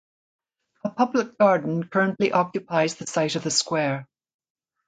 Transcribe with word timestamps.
A 0.83 0.89
public 0.89 1.37
garden 1.37 1.83
currently 1.87 2.31
occupies 2.31 2.95
the 2.95 3.05
site 3.05 3.35
of 3.35 3.43
the 3.43 3.51
square. 3.51 4.07